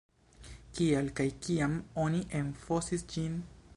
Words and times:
Kial 0.77 1.11
kaj 1.19 1.27
kiam 1.47 1.75
oni 2.05 2.23
enfosis 2.41 3.05
ĝin? 3.13 3.37